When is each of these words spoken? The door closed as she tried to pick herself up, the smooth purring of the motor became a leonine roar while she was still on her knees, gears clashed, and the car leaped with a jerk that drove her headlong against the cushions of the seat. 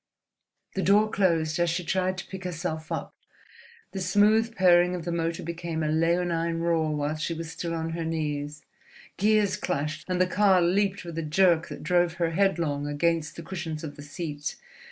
The 0.73 0.81
door 0.81 1.11
closed 1.11 1.59
as 1.59 1.69
she 1.69 1.83
tried 1.83 2.17
to 2.17 2.25
pick 2.25 2.43
herself 2.43 2.91
up, 2.91 3.13
the 3.91 4.01
smooth 4.01 4.55
purring 4.55 4.95
of 4.95 5.05
the 5.05 5.11
motor 5.11 5.43
became 5.43 5.83
a 5.83 5.89
leonine 5.89 6.57
roar 6.57 6.95
while 6.95 7.15
she 7.17 7.35
was 7.35 7.51
still 7.51 7.75
on 7.75 7.91
her 7.91 8.03
knees, 8.03 8.63
gears 9.17 9.55
clashed, 9.55 10.05
and 10.09 10.19
the 10.19 10.25
car 10.25 10.59
leaped 10.59 11.03
with 11.05 11.19
a 11.19 11.21
jerk 11.21 11.67
that 11.67 11.83
drove 11.83 12.13
her 12.13 12.31
headlong 12.31 12.87
against 12.87 13.35
the 13.35 13.43
cushions 13.43 13.83
of 13.83 13.95
the 13.95 14.01
seat. 14.01 14.55